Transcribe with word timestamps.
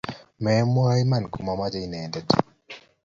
Memwa 0.43 0.87
iman 1.03 1.23
komochome 1.33 1.79
inendet 1.85 2.27